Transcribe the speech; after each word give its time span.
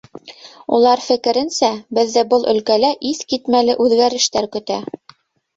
Улар 0.77 1.03
фекеренсә, 1.07 1.69
беҙҙе 1.99 2.23
был 2.33 2.47
өлкәлә 2.53 2.89
иҫ 3.13 3.21
китмәле 3.35 3.79
үҙгәрештәр 3.87 4.49
көтә. 4.57 4.81